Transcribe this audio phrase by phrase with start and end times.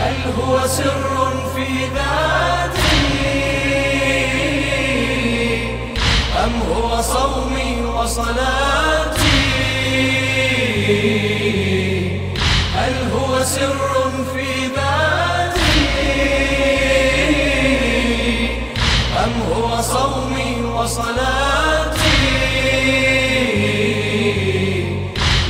[0.00, 1.04] هل هو سر
[1.56, 3.02] في ذاتي؟
[6.44, 9.42] أم هو صومي وصلاتي؟
[12.76, 15.82] هل هو سر في ذاتي؟
[19.24, 22.22] أم هو صومي وصلاتي؟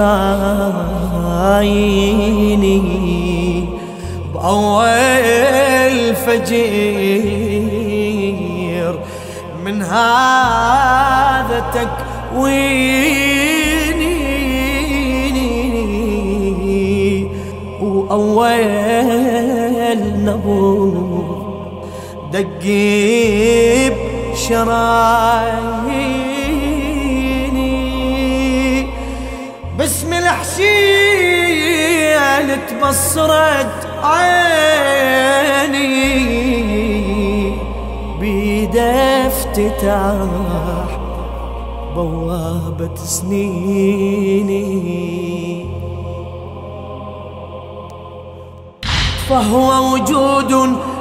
[4.33, 7.48] بأول فجير
[9.65, 12.79] من هذا تكويني
[17.81, 18.65] وأول
[20.25, 21.23] نبو
[22.33, 23.93] دقيب
[24.35, 25.99] شراييني
[29.77, 31.39] باسم الحسين
[32.69, 35.59] تبصرت عيني.
[38.19, 39.08] بيده
[39.49, 40.99] افتتاح
[41.95, 44.59] بوابة سنيني.
[49.29, 50.51] فهو وجود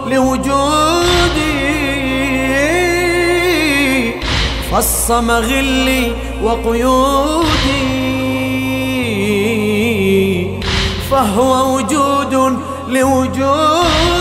[0.07, 1.59] لوجودي.
[4.73, 6.13] فصم غلي
[6.45, 7.98] وقيودي.
[11.11, 12.58] فهو وجود
[12.89, 14.17] لوجودي.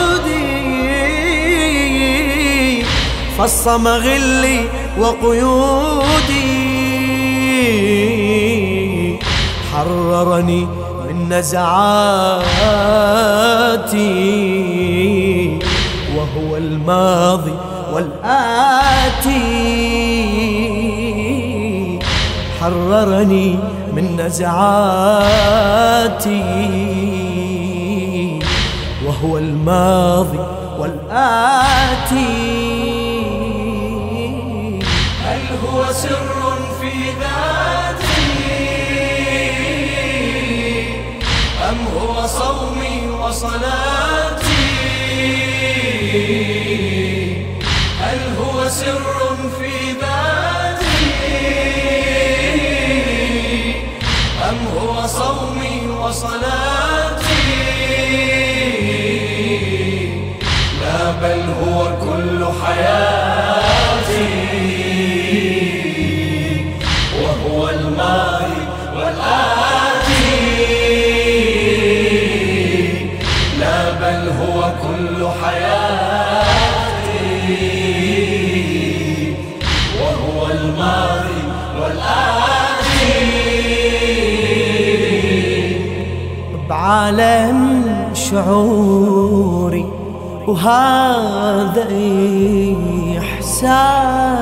[3.37, 4.59] فصم غلي
[4.99, 6.77] وقيودي.
[9.73, 10.67] حررني
[11.07, 11.57] من نزعاتي.
[16.15, 17.53] وهو الماضي
[17.93, 19.43] والآتي.
[22.61, 23.55] حررني
[23.93, 24.57] من نزعاتي.
[29.05, 30.39] وهو الماضي
[30.79, 32.96] والآتي.
[43.37, 44.65] صومي وصلاتي
[48.01, 50.97] هل هو سر في ذاتي
[54.49, 56.96] أم هو صومي وصلاتي؟
[86.87, 87.59] بعالم
[88.13, 89.85] شعوري
[90.47, 91.87] وهذا
[93.19, 94.37] إحساسي.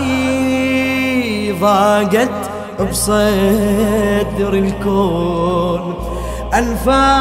[1.60, 2.50] ضاقت
[2.80, 5.94] بصدر الكون.
[6.54, 7.14] أنفاسي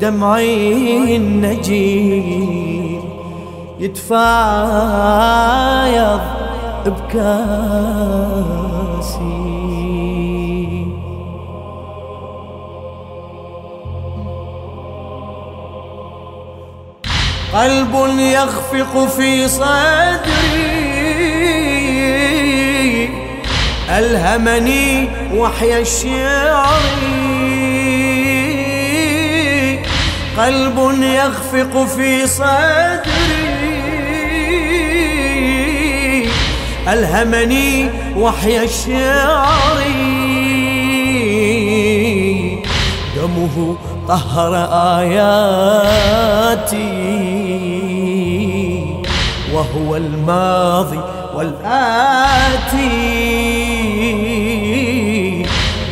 [0.00, 3.00] دمعي النجيل
[3.80, 4.20] يتفايض
[6.88, 8.50] بكاسي.
[17.54, 20.70] قلب يخفق في صدري.
[23.90, 26.80] ألهمني وحي الشعر.
[30.38, 33.39] قلب يخفق في صدري.
[36.92, 37.88] ألهمني
[38.18, 39.82] وحي الشعر.
[43.16, 43.76] دمه
[44.08, 44.54] طهر
[44.98, 45.60] آياتي.
[49.52, 51.00] وهو الماضي
[51.34, 52.90] والآتي.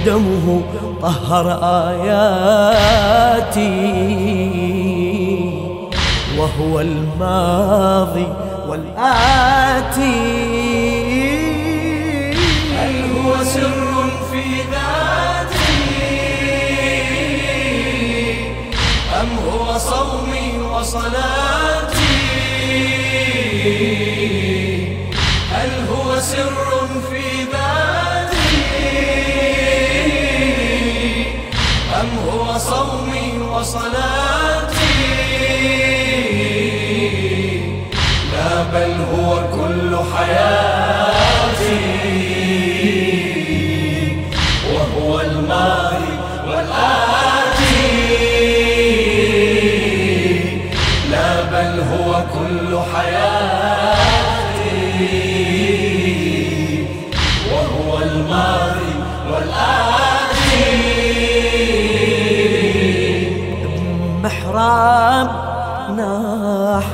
[0.07, 0.63] دمه
[1.03, 2.09] طهر آياتي.
[6.39, 8.27] وهو الماضي
[8.69, 10.09] والآتي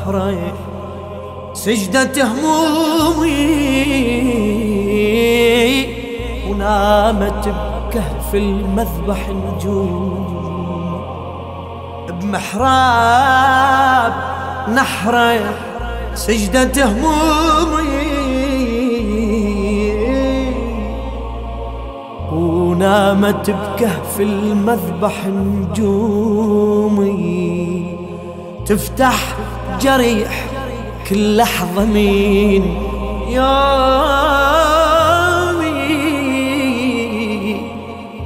[0.04, 0.52] نحري
[1.52, 3.34] سجدة همومي
[6.50, 10.24] ونامت بكهف المذبح نجوم
[12.20, 14.12] بمحراب
[14.74, 15.40] نحري
[16.14, 18.14] سجدة همومي
[22.32, 27.04] ونامت بكهف المذبح نجومي
[28.66, 29.36] تفتح
[29.84, 30.46] جريح
[31.08, 32.64] كل لحظة مين؟
[33.28, 33.74] يومي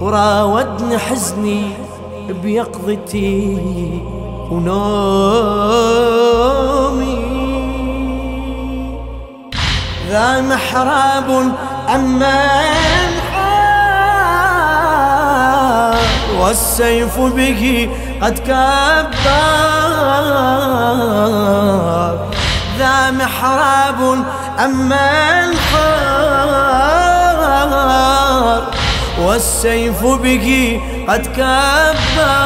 [0.01, 1.63] وراودني حزني
[2.43, 3.59] بيقظتي
[4.51, 4.99] ونومي.
[10.11, 11.53] ذا محراب
[11.95, 12.49] أما
[16.41, 17.89] والسيف به
[18.23, 19.19] قد كبر
[22.79, 24.25] ذا محراب
[24.65, 26.19] أما انحار
[29.23, 32.39] والسيف به قد كبر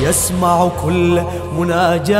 [0.00, 1.22] يسمع كل
[1.58, 2.10] مناجاتي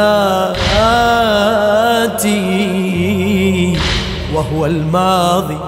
[4.34, 5.58] وهو الماضي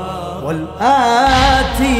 [0.44, 1.92] والآتي.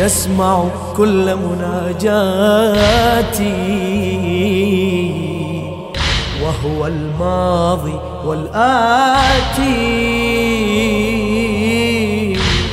[0.00, 0.64] يسمع
[0.96, 2.00] كل مناجاتي.
[6.42, 9.70] وهو الماضي والآتي.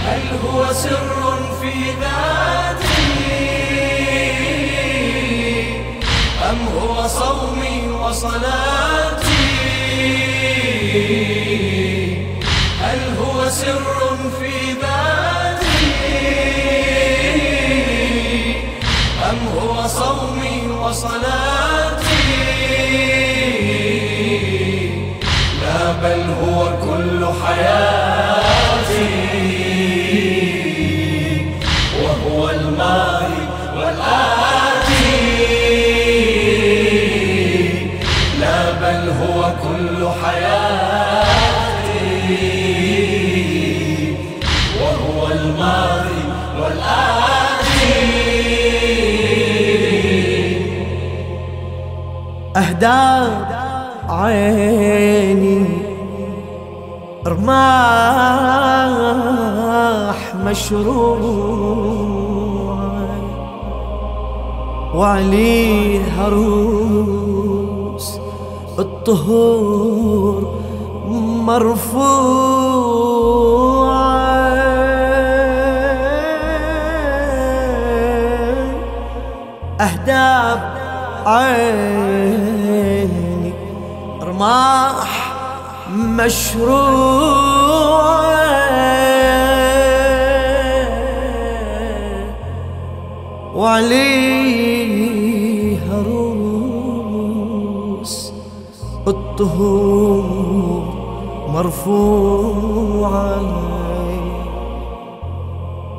[0.08, 1.14] هل هو سر
[1.62, 3.08] في ذاتي؟
[6.50, 8.67] أم هو صومي وصلاتي
[27.58, 27.97] كل حياتي
[57.28, 58.98] رماح
[60.46, 61.18] مشروع
[64.96, 68.08] وعليه عروس
[68.80, 70.54] الطهور
[71.46, 72.08] مرفوع.
[79.82, 80.62] أهداب
[81.26, 83.10] عيني
[84.22, 85.37] رماح
[85.92, 87.48] مشروع.
[94.48, 97.14] وعليه عروس
[99.08, 100.84] الطهور
[101.48, 103.42] مرفوعة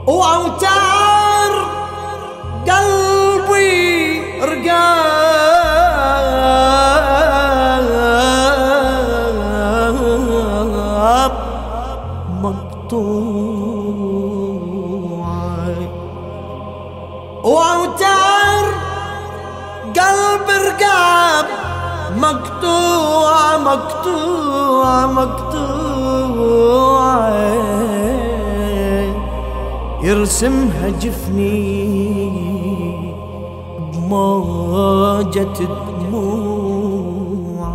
[0.06, 1.52] وأوتار
[2.68, 5.37] قلبي رقاب
[30.18, 32.28] يرسمها جفني
[33.92, 35.58] بموجة
[36.00, 37.68] دموع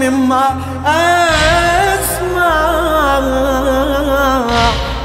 [0.00, 0.44] مما
[0.86, 1.24] أسمع.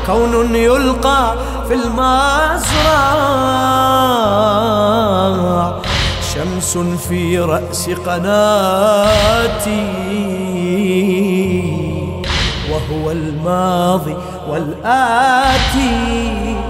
[0.10, 1.36] كون يلقى
[1.68, 3.10] في المصرع
[6.34, 6.78] شمس
[7.10, 9.88] في رأس قناتي
[12.72, 14.16] وهو الماضي
[14.50, 15.92] والآتي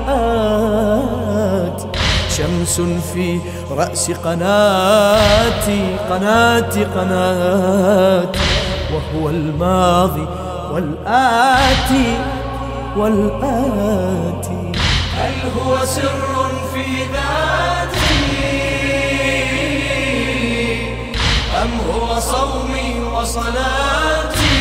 [0.10, 1.88] آتي
[2.30, 2.82] شمس
[3.14, 3.40] في
[3.72, 8.40] رأس قناتي قناتي قناتي
[8.94, 10.28] وهو الماضي
[10.74, 12.18] والآتي
[12.98, 14.72] والآتي.
[15.18, 18.20] هل هو سر في ذاتي؟
[21.62, 24.60] أم هو صومي وصلاتي؟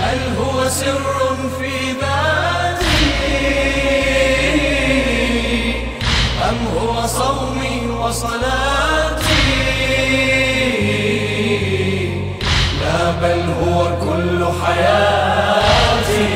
[0.00, 3.06] هل هو سر في ذاتي؟
[6.48, 8.76] أم هو صومي وصلاتي؟
[10.76, 10.85] لا
[13.22, 16.26] بل هو كل حياتي.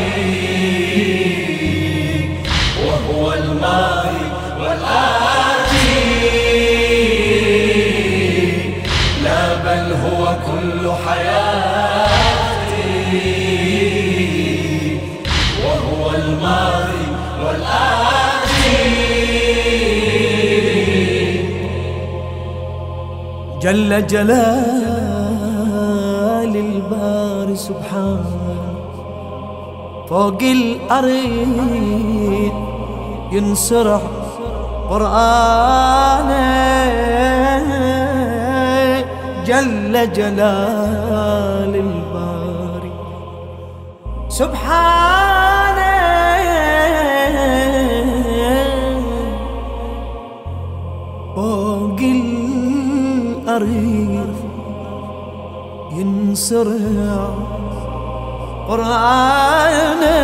[2.87, 4.25] وهو الماضي
[4.61, 5.99] والآتي.
[9.25, 11.61] لا بل هو كل حياتي.
[15.65, 17.07] وهو الماضي
[17.45, 18.01] والآتي.
[23.63, 24.07] جل
[26.41, 28.25] جلال الباري سبحانه
[30.09, 31.11] فوق الأرض
[33.33, 34.01] ينسرح
[34.91, 36.41] قرآنه
[39.45, 42.93] جل جلال الباري
[44.29, 45.21] سبحانه
[51.37, 52.01] فوق
[53.47, 53.71] الأرض
[56.01, 57.35] ينسرع
[58.69, 60.21] قرآنه.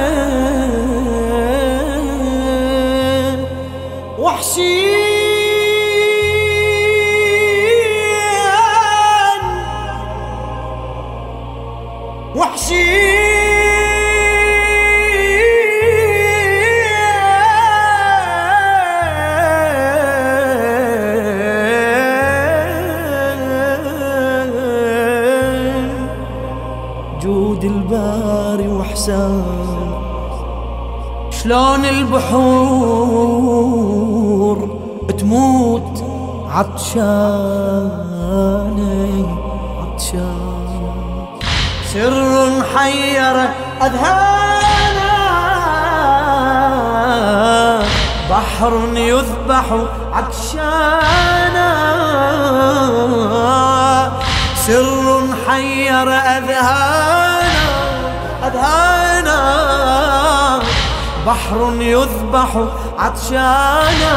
[4.18, 4.96] وحشيا
[12.36, 13.05] وحشيا
[32.16, 33.88] البحور
[35.18, 36.04] تموت
[36.50, 37.66] عطشانة
[39.80, 41.36] عطشانة.
[41.92, 43.36] سر حير
[43.82, 45.16] أذهانا
[48.30, 49.66] بحر يذبح
[50.12, 51.70] عطشانا
[54.66, 57.56] سر حير أذهانا
[58.46, 59.85] أذهانا
[61.26, 62.50] بحر يذبح
[62.98, 64.16] عطشانا.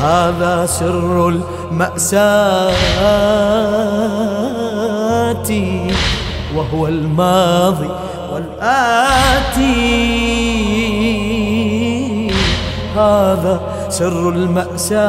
[0.00, 2.24] هذا سر المأساة
[6.56, 7.90] وهو الماضي
[8.32, 9.74] والآتي
[12.96, 15.04] هذا سر المأساة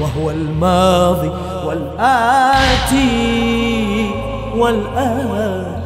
[0.00, 1.30] وهو الماضي
[1.66, 2.98] والآتي
[4.56, 5.77] والآتي